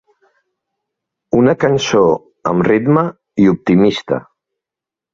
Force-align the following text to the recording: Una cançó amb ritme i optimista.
Una 1.41 1.55
cançó 1.65 2.03
amb 2.55 2.67
ritme 2.71 3.07
i 3.45 3.49
optimista. 3.55 4.25